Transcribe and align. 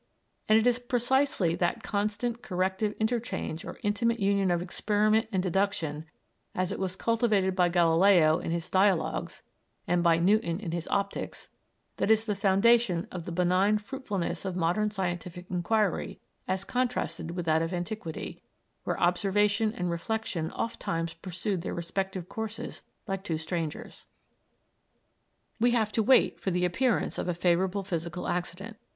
And 0.49 0.57
it 0.57 0.65
is 0.65 0.79
precisely 0.79 1.53
that 1.57 1.83
constant, 1.83 2.41
corrective 2.41 2.93
interchange 2.93 3.63
or 3.63 3.77
intimate 3.83 4.19
union 4.19 4.49
of 4.49 4.59
experiment 4.59 5.27
and 5.31 5.43
deduction, 5.43 6.07
as 6.55 6.71
it 6.71 6.79
was 6.79 6.95
cultivated 6.95 7.55
by 7.55 7.69
Galileo 7.69 8.39
in 8.39 8.49
his 8.49 8.67
Dialogues 8.67 9.43
and 9.85 10.01
by 10.01 10.17
Newton 10.17 10.59
in 10.59 10.71
his 10.71 10.87
Optics, 10.87 11.49
that 11.97 12.09
is 12.09 12.25
the 12.25 12.33
foundation 12.33 13.07
of 13.11 13.25
the 13.25 13.31
benign 13.31 13.77
fruitfulness 13.77 14.43
of 14.43 14.55
modern 14.55 14.89
scientific 14.89 15.45
inquiry 15.51 16.19
as 16.47 16.63
contrasted 16.63 17.29
with 17.35 17.45
that 17.45 17.61
of 17.61 17.71
antiquity, 17.71 18.41
where 18.85 18.99
observation 18.99 19.71
and 19.71 19.91
reflexion 19.91 20.49
ofttimes 20.55 21.13
pursued 21.13 21.61
their 21.61 21.75
respective 21.75 22.27
courses 22.27 22.81
like 23.07 23.23
two 23.23 23.37
strangers. 23.37 24.07
We 25.59 25.69
have 25.73 25.91
to 25.91 26.01
wait 26.01 26.39
for 26.39 26.49
the 26.49 26.65
appearance 26.65 27.19
of 27.19 27.27
a 27.27 27.35
favorable 27.35 27.83
physical 27.83 28.27
accident. 28.27 28.77